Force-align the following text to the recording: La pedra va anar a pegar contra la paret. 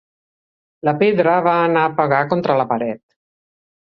La 0.87 0.93
pedra 1.03 1.35
va 1.47 1.53
anar 1.65 1.83
a 1.89 1.91
pegar 1.99 2.21
contra 2.31 2.57
la 2.61 2.65
paret. 2.73 3.01